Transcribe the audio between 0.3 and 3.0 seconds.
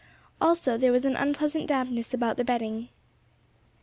Also there was an unpleasant dampness about the bedding.